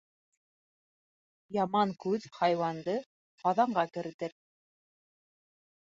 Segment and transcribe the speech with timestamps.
[1.57, 2.97] Яман күҙ хайуанды
[3.45, 4.35] ҡаҙанға керетер